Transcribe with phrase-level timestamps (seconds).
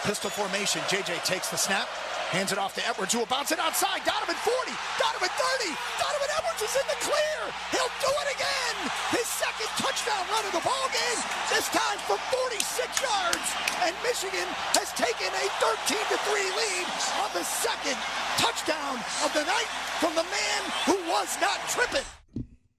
[0.00, 0.80] Pistol formation.
[0.90, 1.86] JJ takes the snap,
[2.34, 4.02] hands it off to Edwards, who will bounce it outside.
[4.02, 5.70] Donovan 40, Donovan 30.
[6.00, 7.38] Donovan Edwards is in the clear.
[7.70, 8.76] He'll do it again.
[9.14, 11.20] His second touchdown run of the ball game.
[11.54, 12.58] This time for 46
[12.98, 13.46] yards,
[13.86, 16.86] and Michigan has taken a 13 to 3 lead
[17.22, 17.94] on the second
[18.42, 19.70] touchdown of the night
[20.02, 22.06] from the man who was not tripping.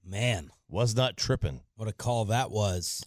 [0.04, 1.60] Man, Was not tripping.
[1.76, 3.00] what a call that was.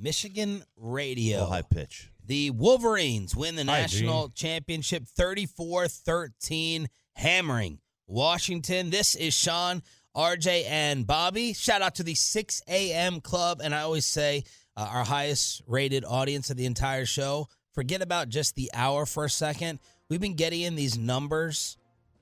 [0.00, 1.40] Michigan radio.
[1.40, 2.10] Oh, high pitch.
[2.26, 8.90] The Wolverines win the Hi, national championship 34 13, hammering Washington.
[8.90, 9.82] This is Shan,
[10.16, 11.52] RJ, and Bobby.
[11.52, 13.20] Shout out to the 6 a.m.
[13.20, 13.60] club.
[13.62, 14.44] And I always say,
[14.76, 17.48] uh, our highest rated audience of the entire show.
[17.74, 19.78] Forget about just the hour for a second.
[20.08, 21.76] We've been getting in these numbers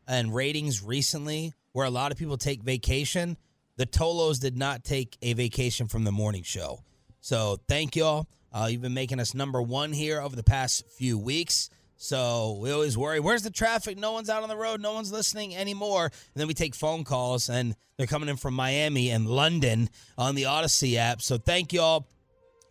[0.06, 3.36] and ratings recently where a lot of people take vacation.
[3.76, 6.82] The Tolos did not take a vacation from the morning show.
[7.20, 8.26] So thank y'all.
[8.52, 11.70] Uh, you've been making us number one here over the past few weeks.
[11.96, 13.98] So we always worry, where's the traffic?
[13.98, 14.80] No one's out on the road.
[14.80, 16.04] No one's listening anymore.
[16.04, 20.36] And then we take phone calls, and they're coming in from Miami and London on
[20.36, 21.20] the Odyssey app.
[21.20, 22.06] So thank y'all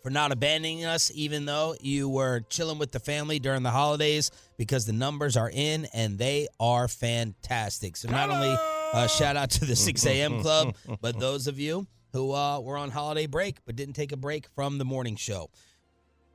[0.01, 4.31] for not abandoning us, even though you were chilling with the family during the holidays,
[4.57, 7.97] because the numbers are in and they are fantastic.
[7.97, 8.55] So not only
[8.93, 10.41] uh, shout out to the 6 a.m.
[10.41, 14.17] club, but those of you who uh, were on holiday break but didn't take a
[14.17, 15.49] break from the morning show.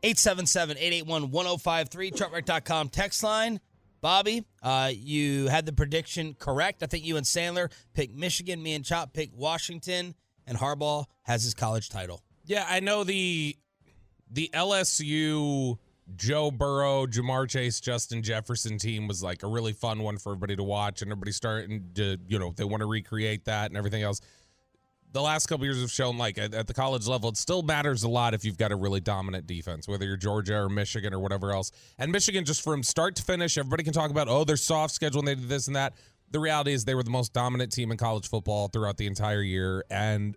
[0.03, 3.61] 877-881-1053, truckwreck.com text line.
[4.01, 6.83] Bobby, uh, you had the prediction correct.
[6.83, 8.61] I think you and Sandler picked Michigan.
[8.61, 10.17] Me and Chop picked Washington.
[10.45, 12.21] And Harbaugh has his college title.
[12.45, 13.57] Yeah, I know the
[14.29, 15.79] the LSU
[16.17, 20.57] Joe Burrow, Ja'Marr Chase, Justin Jefferson team was like a really fun one for everybody
[20.57, 24.03] to watch, and everybody starting to you know they want to recreate that and everything
[24.03, 24.21] else.
[25.13, 28.03] The last couple years have shown like at, at the college level, it still matters
[28.03, 31.19] a lot if you've got a really dominant defense, whether you're Georgia or Michigan or
[31.19, 31.71] whatever else.
[31.99, 35.21] And Michigan, just from start to finish, everybody can talk about oh they're soft schedule
[35.21, 35.95] and they did this and that.
[36.31, 39.43] The reality is they were the most dominant team in college football throughout the entire
[39.43, 40.35] year, and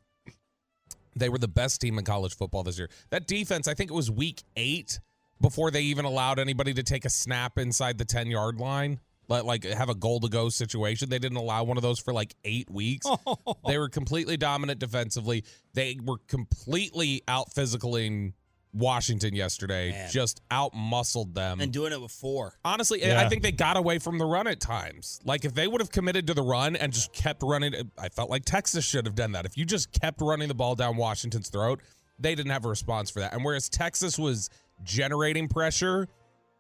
[1.16, 2.90] they were the best team in college football this year.
[3.09, 5.00] That defense, I think it was week eight
[5.42, 9.44] before they even allowed anybody to take a snap inside the 10 yard line, like,
[9.44, 11.09] like have a goal to go situation.
[11.09, 13.06] They didn't allow one of those for like eight weeks.
[13.68, 15.44] they were completely dominant defensively.
[15.74, 18.34] They were completely out physicaling
[18.74, 20.09] Washington yesterday, Man.
[20.12, 21.62] just out muscled them.
[21.62, 22.58] And doing it with four.
[22.66, 23.22] Honestly, Yeah.
[23.22, 25.22] I think they got away from the run at times.
[25.24, 28.30] Like if they would have committed to the run and just kept running, I felt
[28.30, 29.46] like Texas should have done that.
[29.46, 31.81] If you just kept running the ball down Washington's throat,
[32.19, 33.34] they didn't have a response for that.
[33.34, 34.50] And whereas Texas was
[34.84, 36.07] generating pressure,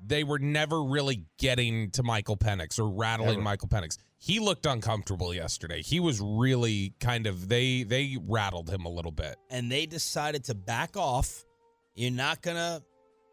[0.03, 3.41] they were never really getting to Michael Penix or rattling Never.
[3.41, 3.97] Michael Penix.
[4.17, 5.81] He looked uncomfortable yesterday.
[5.81, 9.35] He was really kind of they they rattled him a little bit.
[9.49, 11.45] and they decided to back off.
[11.95, 12.81] You're not gonna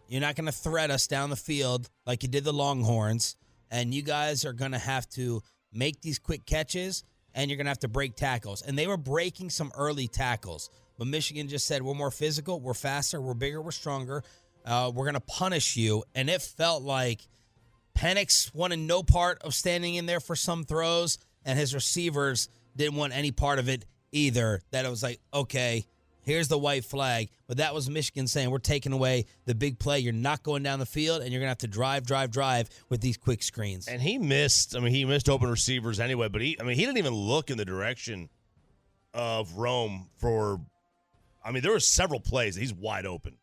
[0.08, 3.36] you're not gonna threat us down the field like you did the Longhorns,
[3.70, 5.40] and you guys are gonna have to
[5.72, 8.62] make these quick catches and you're gonna have to break tackles.
[8.62, 10.68] And they were breaking some early tackles.
[10.98, 14.22] But Michigan just said, We're more physical, we're faster, we're bigger, we're stronger.
[14.64, 16.04] Uh, we're gonna punish you.
[16.14, 17.26] And it felt like
[17.96, 22.96] Penix wanted no part of standing in there for some throws, and his receivers didn't
[22.96, 24.60] want any part of it either.
[24.70, 25.84] That it was like, okay,
[26.22, 27.28] here's the white flag.
[27.46, 29.98] But that was Michigan saying, we're taking away the big play.
[29.98, 32.70] You're not going down the field, and you're going to have to drive, drive, drive
[32.88, 33.88] with these quick screens.
[33.88, 34.74] And he missed.
[34.76, 36.28] I mean, he missed open receivers anyway.
[36.28, 38.30] But he, I mean, he didn't even look in the direction
[39.12, 40.60] of Rome for.
[41.44, 42.54] I mean, there were several plays.
[42.54, 43.36] He's wide open.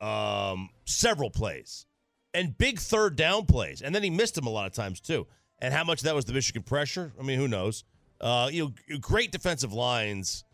[0.00, 1.86] Um, several plays,
[2.32, 5.26] and big third down plays, and then he missed them a lot of times too.
[5.60, 7.12] And how much that was the Michigan pressure?
[7.18, 7.84] I mean, who knows?
[8.20, 10.44] Uh, you know, great defensive lines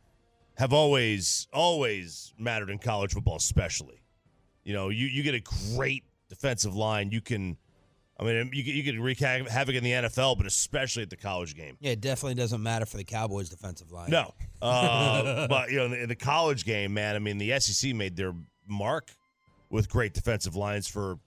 [0.57, 4.03] have always always mattered in college football, especially.
[4.63, 5.43] You know, you you get a
[5.75, 7.11] great defensive line.
[7.11, 7.57] You can,
[8.19, 11.17] I mean, you you could wreak havoc havoc in the NFL, but especially at the
[11.17, 11.77] college game.
[11.81, 14.11] Yeah, it definitely doesn't matter for the Cowboys' defensive line.
[14.11, 14.33] No,
[14.63, 17.17] uh, but you know, in the, in the college game, man.
[17.17, 18.35] I mean, the SEC made their
[18.67, 19.11] mark
[19.75, 21.19] with great defensive lines for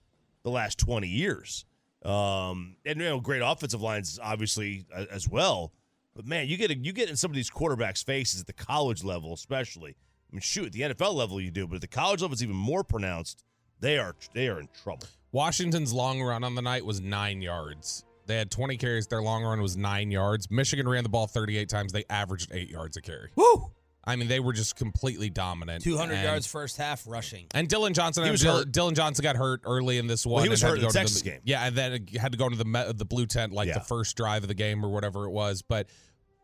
[0.42, 1.64] the last twenty years,
[2.04, 5.72] um, and you know, great offensive lines, obviously as well.
[6.16, 9.04] But man, you get you get in some of these quarterbacks' faces at the college
[9.04, 9.96] level, especially.
[10.30, 12.42] I mean, shoot, at the NFL level you do, but at the college level it's
[12.42, 13.44] even more pronounced.
[13.80, 15.06] They are they are in trouble.
[15.30, 18.04] Washington's long run on the night was nine yards.
[18.26, 19.06] They had 20 carries.
[19.06, 20.50] Their long run was nine yards.
[20.50, 21.92] Michigan ran the ball 38 times.
[21.92, 23.30] They averaged eight yards a carry.
[23.36, 23.70] Woo!
[24.08, 25.84] I mean, they were just completely dominant.
[25.84, 27.46] 200 And- yards first half rushing.
[27.52, 28.72] And Dillon Johnson, He was Dillon, hurt.
[28.72, 30.42] Dillon Johnson got hurt early in this one.
[30.42, 31.40] he was hurt in the to Texas game.
[31.44, 33.74] Yeah, and then had to go into the the blue tent like Yeah.
[33.74, 35.62] the first drive of the game or whatever it was.
[35.62, 35.88] But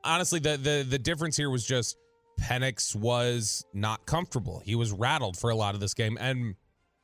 [0.05, 1.96] honestly, the the the difference here was just
[2.40, 4.61] Penix was not comfortable.
[4.64, 6.56] He was rattled for a lot of this game, and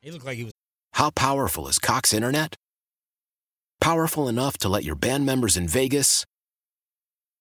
[0.02, 0.52] He looked like he was.
[0.94, 2.56] How powerful is Cox Internet?
[3.80, 6.26] Powerful enough to let your band members in Vegas,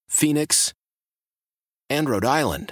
[0.07, 0.73] Phoenix,
[1.89, 2.71] and Rhode Island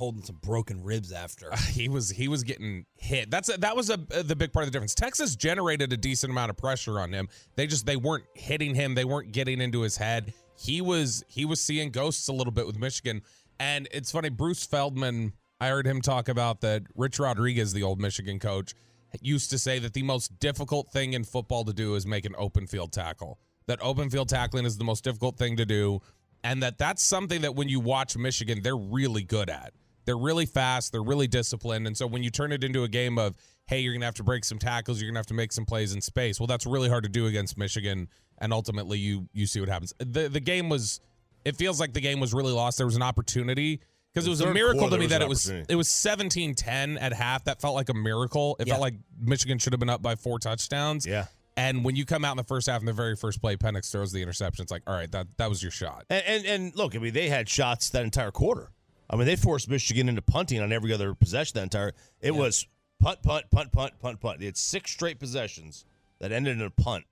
[0.00, 1.54] Holding some broken ribs after.
[1.70, 3.30] he was he was getting hit.
[3.30, 4.94] That's a, that was a, uh, the big part of the difference.
[4.94, 7.28] Texas generated a decent amount of pressure on him.
[7.54, 8.94] They just they weren't hitting him.
[8.94, 10.32] They weren't getting into his head.
[10.56, 13.22] He was he was seeing ghosts a little bit with Michigan.
[13.60, 15.34] And it's funny, Bruce Feldman.
[15.60, 16.82] I heard him talk about that.
[16.96, 18.74] Rich Rodriguez, the old Michigan coach,
[19.20, 22.34] used to say that the most difficult thing in football to do is make an
[22.38, 23.38] open field tackle.
[23.66, 26.00] That open field tackling is the most difficult thing to do,
[26.42, 29.74] and that that's something that when you watch Michigan, they're really good at.
[30.10, 30.90] They're really fast.
[30.90, 31.86] They're really disciplined.
[31.86, 33.36] And so when you turn it into a game of,
[33.68, 35.52] hey, you're going to have to break some tackles, you're going to have to make
[35.52, 36.40] some plays in space.
[36.40, 38.08] Well, that's really hard to do against Michigan.
[38.38, 39.94] And ultimately, you you see what happens.
[39.98, 41.00] The the game was,
[41.44, 42.76] it feels like the game was really lost.
[42.76, 43.80] There was an opportunity
[44.12, 47.12] because it was a miracle quarter, to me that it was it was 17-10 at
[47.12, 47.44] half.
[47.44, 48.56] That felt like a miracle.
[48.58, 48.72] It Yeah.
[48.74, 51.06] felt like Michigan should have been up by four touchdowns.
[51.06, 51.26] Yeah.
[51.56, 53.90] And when you come out in the first half in the very first play, Penix
[53.92, 54.62] throws the interception.
[54.62, 56.06] It's like, all right, that that was your shot.
[56.10, 58.70] And, and and look, I mean, they had shots that entire quarter.
[59.10, 61.92] I mean, they forced Michigan into punting on every other possession that entire.
[62.20, 62.66] It was
[63.00, 64.38] punt, punt, punt, punt, punt, punt.
[64.38, 65.84] They had six straight possessions
[66.20, 67.04] that ended in a punt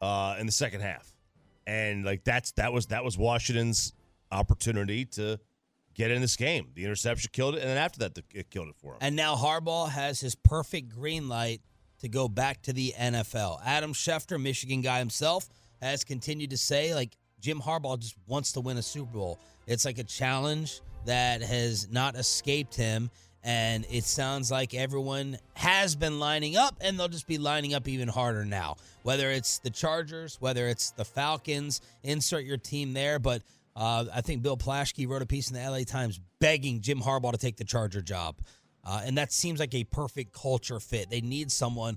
[0.00, 1.12] uh, in the second half,
[1.66, 3.92] and like that's that was that was Washington's
[4.32, 5.38] opportunity to
[5.92, 6.68] get in this game.
[6.74, 8.98] The interception killed it, and then after that, the, it killed it for them.
[9.02, 11.60] And now Harbaugh has his perfect green light
[12.00, 13.60] to go back to the NFL.
[13.66, 15.48] Adam Schefter, Michigan guy himself,
[15.82, 19.38] has continued to say like Jim Harbaugh just wants to win a Super Bowl.
[19.66, 23.10] It's like a challenge that has not escaped him.
[23.44, 27.88] And it sounds like everyone has been lining up, and they'll just be lining up
[27.88, 28.76] even harder now.
[29.04, 33.18] Whether it's the Chargers, whether it's the Falcons, insert your team there.
[33.18, 33.42] But
[33.76, 37.32] uh, I think Bill Plaschke wrote a piece in the LA Times begging Jim Harbaugh
[37.32, 38.36] to take the Charger job.
[38.84, 41.10] Uh, and that seems like a perfect culture fit.
[41.10, 41.96] They need someone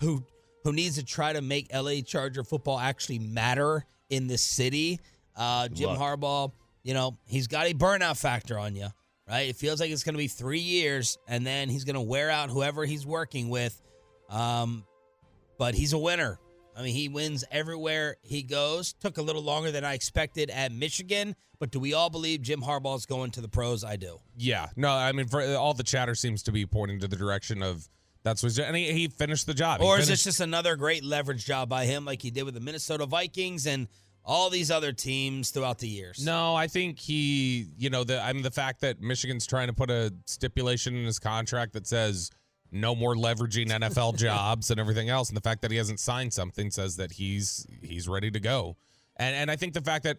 [0.00, 0.24] who
[0.64, 5.00] who needs to try to make LA Charger football actually matter in this city.
[5.36, 5.98] Uh, Jim luck.
[5.98, 6.52] Harbaugh,
[6.82, 8.88] you know, he's got a burnout factor on you,
[9.28, 9.48] right?
[9.48, 12.30] It feels like it's going to be three years, and then he's going to wear
[12.30, 13.80] out whoever he's working with.
[14.28, 14.84] Um,
[15.58, 16.38] but he's a winner.
[16.76, 18.94] I mean, he wins everywhere he goes.
[18.94, 22.62] Took a little longer than I expected at Michigan, but do we all believe Jim
[22.62, 23.84] Harbaugh's going to the pros?
[23.84, 24.20] I do.
[24.36, 27.62] Yeah, no, I mean, for all the chatter seems to be pointing to the direction
[27.62, 27.88] of
[28.22, 29.80] that's what, and he, he finished the job.
[29.80, 32.60] Or is this just another great leverage job by him, like he did with the
[32.60, 33.88] Minnesota Vikings and
[34.24, 36.24] all these other teams throughout the years?
[36.24, 39.72] No, I think he, you know, the I mean the fact that Michigan's trying to
[39.72, 42.30] put a stipulation in his contract that says
[42.72, 46.32] no more leveraging NFL jobs and everything else, and the fact that he hasn't signed
[46.32, 48.76] something says that he's he's ready to go.
[49.16, 50.18] And and I think the fact that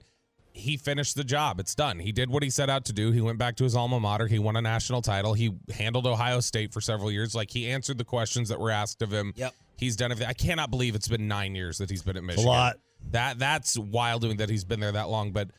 [0.53, 2.00] he finished the job, it's done.
[2.00, 3.12] He did what he set out to do.
[3.12, 4.27] He went back to his alma mater.
[4.27, 5.34] He won a national title.
[5.34, 7.34] He handled Ohio State for several years.
[7.34, 9.34] Like he answered the questions that were asked of him.
[9.36, 9.53] Yep.
[9.77, 10.29] He's done everything.
[10.29, 12.48] I cannot believe it's been nine years that he's been at Michigan.
[12.48, 12.77] a lot.
[13.12, 15.31] That that's wild doing that he's been there that long.
[15.31, 15.50] But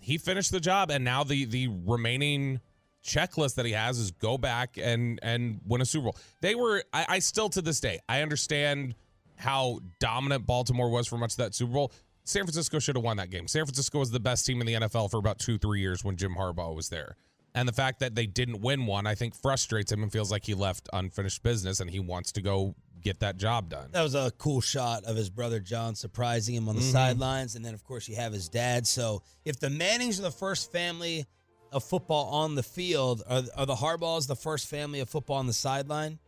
[0.00, 2.60] he finished the job, and now the the remaining
[3.04, 6.16] checklist that he has is go back and and win a Super Bowl.
[6.42, 6.84] They were.
[6.92, 8.94] I, I still to this day I understand
[9.36, 11.92] how dominant Baltimore was for much of that Super Bowl.
[12.24, 13.48] San Francisco should have won that game.
[13.48, 16.16] San Francisco was the best team in the NFL for about two three years when
[16.16, 17.16] Jim Harbaugh was there.
[17.54, 20.46] And the fact that they didn't win one, I think, frustrates him and feels like
[20.46, 23.88] he left unfinished business, and he wants to go get that job done.
[23.92, 26.92] That was a cool shot of his brother John surprising him on the Mhm.
[26.92, 27.54] sidelines.
[27.56, 28.86] And then, of course, you have his dad.
[28.86, 31.26] So if the Mannings are the first family
[31.72, 35.46] of football on the field, are, are the Harbaughs the first family of football on
[35.46, 36.20] the sideline?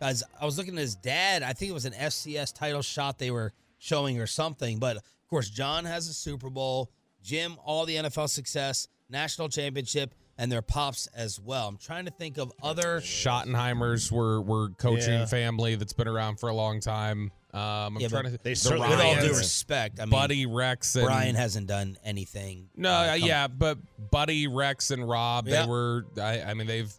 [0.00, 1.42] Guys, I was looking at his dad.
[1.42, 3.52] I think it was an FCS title shot they were
[3.84, 4.78] showing or something.
[4.78, 6.90] But, of course, John has a Super Bowl.
[7.22, 11.68] Jim, all the NFL success, national championship, and their pops as well.
[11.68, 13.00] I'm trying to think of other.
[13.00, 15.26] Schottenheimers were were coaching Yeah.
[15.26, 17.30] family that's been around for a long time.
[17.52, 18.38] Um, I'm Yeah, trying but to.
[18.42, 21.96] they the certainly- With all due respect, I mean, Buddy Rex and Brian hasn't done
[22.02, 22.68] anything.
[22.76, 23.78] No, uh, uh, come- yeah, but
[24.10, 25.62] Buddy Rex and Rob, Yeah.
[25.62, 26.04] they were.
[26.20, 26.92] I, I mean, they've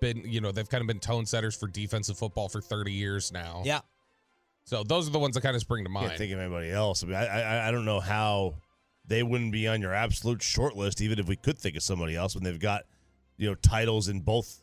[0.00, 0.18] been.
[0.24, 3.62] You know, they've kind of been tone setters for defensive football for 30 years now.
[3.66, 3.80] Yeah.
[4.66, 6.08] So those are the ones that kind of spring to mind.
[6.08, 7.02] Can't think of anybody else.
[7.02, 8.56] I mean, I, I I don't know how
[9.06, 12.16] they wouldn't be on your absolute short list, even if we could think of somebody
[12.16, 12.82] else when they've got
[13.36, 14.60] you know titles in both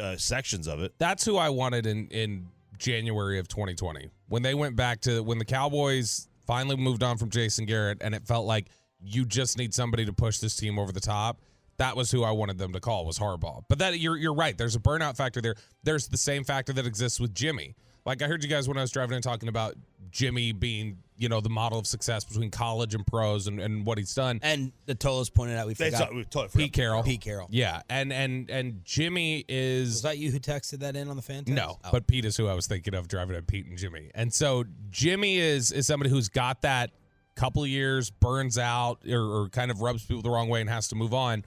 [0.00, 0.94] uh, sections of it.
[0.98, 2.48] That's who I wanted in in
[2.78, 7.30] January of 2020 when they went back to when the Cowboys finally moved on from
[7.30, 8.68] Jason Garrett, and it felt like
[9.00, 11.40] you just need somebody to push this team over the top.
[11.78, 13.64] That was who I wanted them to call was Harbaugh.
[13.68, 14.56] But that you're you're right.
[14.56, 15.54] There's a burnout factor there.
[15.82, 17.74] There's the same factor that exists with Jimmy.
[18.06, 19.74] Like I heard you guys when I was driving in talking about
[20.10, 23.96] Jimmy being, you know, the model of success between college and pros and, and what
[23.98, 24.40] he's done.
[24.42, 26.08] And the Tolos pointed out we They forgot.
[26.10, 27.02] saw- we totally forgot Pete Carroll.
[27.02, 27.48] Pete Carroll.
[27.50, 27.80] Yeah.
[27.88, 31.44] And and and Jimmy is Was that you who texted that in on the fan?
[31.44, 31.54] text?
[31.54, 31.88] No, Oh.
[31.92, 34.10] but Pete is who I was thinking of driving at Pete and Jimmy.
[34.14, 36.90] And so Jimmy is is somebody who's got that
[37.36, 40.70] couple of years, burns out, or, or kind of rubs people the wrong way and
[40.70, 41.44] has to move on.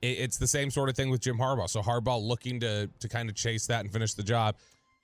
[0.00, 1.68] It, it's the same sort of thing with Jim Harbaugh.
[1.68, 4.54] So Harbaugh looking to to kind of chase that and finish the job.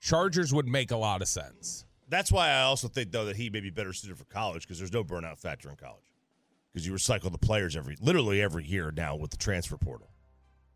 [0.01, 1.85] Chargers would make a lot of sense.
[2.09, 4.77] That's why I also think though that he may be better suited for college because
[4.79, 6.03] there's no burnout factor in college
[6.73, 10.09] because you recycle the players every literally every year now with the transfer portal.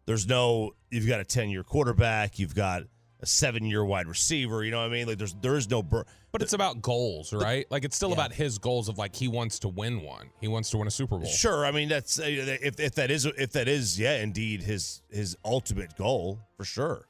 [0.06, 2.84] There's no you've got a 10 year quarterback, you've got
[3.20, 4.64] a seven year wide receiver.
[4.64, 5.08] You know what I mean?
[5.08, 6.06] Like there's there's no burn.
[6.32, 7.66] But it's about goals, right?
[7.72, 8.16] Like it's still Yeah.
[8.16, 10.30] about his goals of like he wants to win one.
[10.40, 11.26] He wants to win a Super Bowl.
[11.28, 15.02] Sure, I mean that's uh, if if that is if that is yeah indeed his
[15.10, 17.08] his ultimate goal for sure.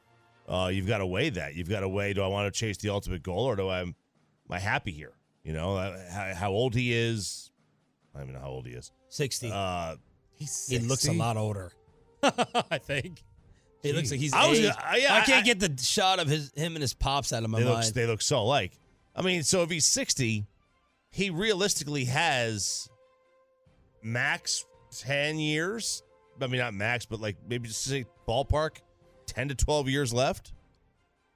[0.48, 1.56] Uh, you've got to weigh that.
[1.56, 3.82] You've got to weigh: Do I want to chase the ultimate goal, or do I
[3.82, 3.96] am
[4.50, 5.14] I happy here?
[5.44, 7.52] You know uh, how, how old he is.
[8.14, 8.92] I don't even know how old he is.
[9.10, 9.52] 60.
[9.54, 9.96] Uh,
[10.38, 11.18] He's he looks a 60.
[11.18, 11.72] lot older.
[12.24, 13.24] I think.
[13.82, 14.34] He looks like he's.
[14.34, 14.70] I was aged.
[14.70, 17.50] uh, yeah, I can't get the shot of his him and his pops out of
[17.50, 17.94] my they look mind.
[17.94, 18.72] they look so alike.
[19.16, 20.46] I mean, so if he's sixty,
[21.12, 22.90] he realistically has
[24.02, 26.04] max ten years.
[26.42, 28.78] I mean, not max, but like maybe just say ballpark
[29.36, 30.54] ten to twelve years left.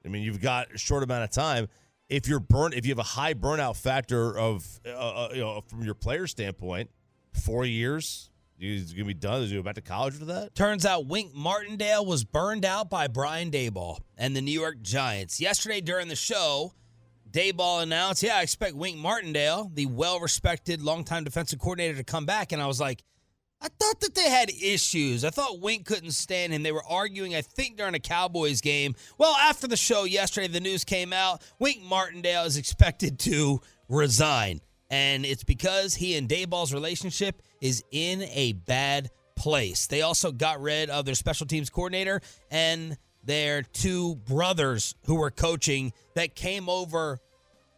[0.04, 1.68] I mean, you've got a short amount of time.
[2.08, 5.60] If you're burnt, if you have a high burnout factor of, uh, uh, you know,
[5.60, 6.90] from your player standpoint,
[7.32, 9.42] four years, he's gonna be done.
[9.42, 10.54] Is he go back to college for that?
[10.54, 15.40] Turns out Wink Martindale was burned out by Brian Daboll and the New York Giants.
[15.40, 16.72] Yesterday during the show,
[17.30, 22.26] Daboll announced, Yeah, I expect Wink Martindale, the well respected longtime defensive coordinator, to come
[22.26, 22.50] back.
[22.52, 23.04] And I was like,
[23.62, 25.22] I thought that they had issues.
[25.22, 26.62] I thought Wink couldn't stand him.
[26.62, 28.94] They were arguing, I think, during a Cowboys game.
[29.18, 31.42] Well, after the show yesterday, the news came out.
[31.58, 34.62] Wink Martindale is expected to resign.
[34.88, 39.86] And it's because he and Daboll's relationship is in a bad place.
[39.86, 45.30] They also got rid of their special teams coordinator and their two brothers who were
[45.30, 47.18] coaching that came over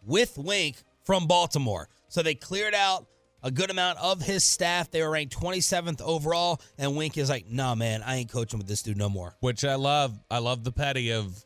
[0.07, 1.89] with Wink from Baltimore.
[2.09, 3.07] So they cleared out
[3.43, 4.91] a good amount of his staff.
[4.91, 8.69] They were ranked 27th overall, and Wink is like, "Nah, man, I ain't coaching with
[8.69, 10.19] this dude no more." Which I love.
[10.31, 11.45] I love the petty of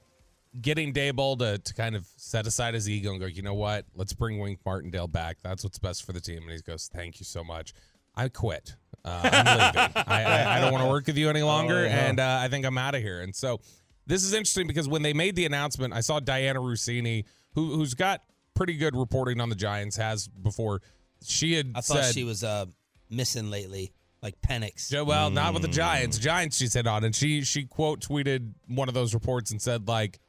[0.61, 3.85] getting Daboll to, to kind of set aside his ego and go, you know what?
[3.95, 5.37] Let's bring Wink Martindale back.
[5.43, 6.43] That's what's best for the team.
[6.45, 7.75] And he goes, thank you so much.
[8.15, 8.75] I quit.
[9.05, 9.45] Uh, I'm
[9.77, 9.93] leaving.
[10.07, 12.49] I, I, I don't want to work with you any longer, Oh, and uh, I
[12.49, 13.21] think I'm out of here.
[13.21, 13.61] And so
[14.07, 17.25] this is interesting because when they made the announcement, I saw Dianna Russini,
[17.55, 18.23] who who's got
[18.55, 20.81] pretty good reporting on the Giants, has before.
[21.23, 22.67] She had I thought said she was uh,
[23.11, 23.93] missing lately,
[24.23, 24.93] like Penix.
[24.93, 25.73] Yeah, well, not with the Mm.
[25.75, 26.19] Giants.
[26.19, 29.89] Giants she said on, and she she quote tweeted one of those reports and said
[29.89, 30.21] like,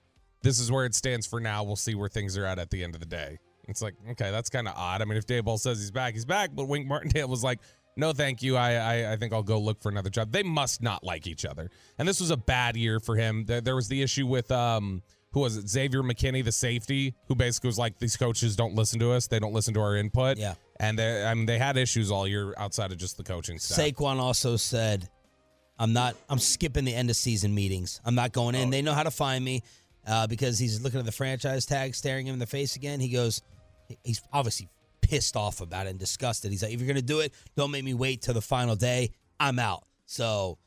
[0.41, 1.63] "This is where it stands for now.
[1.63, 4.31] We'll see where things are at at the end of the day." It's like okay,
[4.31, 5.01] that's kind of odd.
[5.01, 6.51] I mean, if Daboll says he's back, he's back.
[6.55, 7.59] But Wink Martindale was like,
[7.97, 8.55] "No, thank you.
[8.55, 11.45] I, I I think I'll go look for another job." They must not like each
[11.45, 13.43] other, and this was a bad year for him.
[13.45, 15.03] There, there was the issue with um.
[15.31, 15.67] Who was it?
[15.69, 19.27] Xavier McKinney, the safety, who basically was like, "These coaches don't listen to us.
[19.27, 20.53] They don't listen to our input." Yeah.
[20.79, 23.77] And they, I mean, they had issues all year outside of just the coaching staff.
[23.77, 25.09] Saquon also said,
[25.79, 26.15] "I'm not.
[26.29, 28.01] I'm skipping the end of season meetings.
[28.05, 28.69] I'm not going in.
[28.69, 29.63] They know how to find me
[30.07, 32.99] uh, because he's looking at the franchise tag, staring him in the face again.
[32.99, 33.41] He goes,
[34.03, 34.69] he's obviously
[35.01, 36.51] pissed off about it and disgusted.
[36.51, 39.11] He's like, if you're gonna do it, don't make me wait till the final day.
[39.39, 39.83] I'm out.
[40.05, 40.57] So,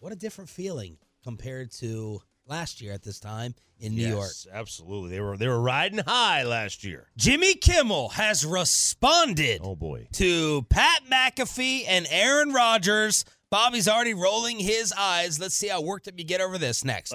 [0.00, 4.30] what a different feeling compared to last year at this time in New York.
[4.52, 5.10] Absolutely.
[5.10, 7.08] They were they were riding high last year.
[7.16, 10.08] Jimmy Kimmel has responded Oh boy.
[10.14, 13.24] to Pat McAfee and Aaron Rodgers.
[13.50, 15.38] Bobby's already rolling his eyes.
[15.38, 17.14] Let's see how worked up you get over this next.